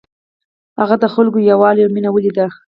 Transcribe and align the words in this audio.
هغه 0.79 0.95
د 0.99 1.05
خلکو 1.13 1.37
یووالی 1.49 1.81
او 1.83 1.93
مینه 1.95 2.09
ولیده. 2.11 2.47